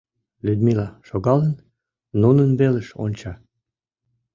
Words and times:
Людмила, 0.45 0.87
шогалын, 1.07 1.53
нунын 2.21 2.49
велыш 2.59 2.89
онча. 3.03 3.33